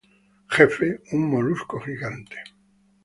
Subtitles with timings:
[0.57, 2.43] Jefe: Un molusco gigante.